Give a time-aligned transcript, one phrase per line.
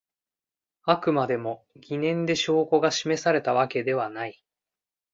[0.81, 4.43] あくまでも疑念で証拠が示されたわけではない